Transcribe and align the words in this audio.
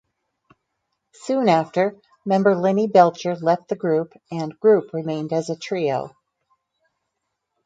Soon 1.13 1.47
after, 1.47 1.95
member 2.25 2.55
Linnie 2.55 2.91
Belcher 2.91 3.35
left 3.35 3.67
the 3.67 3.75
group 3.75 4.13
and 4.31 4.59
group 4.59 4.91
remained 4.93 5.31
as 5.31 5.51
a 5.51 5.55
trio. 5.55 6.15